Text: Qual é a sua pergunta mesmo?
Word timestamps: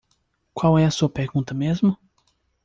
Qual 0.55 0.79
é 0.79 0.85
a 0.87 0.89
sua 0.89 1.07
pergunta 1.07 1.53
mesmo? 1.53 1.95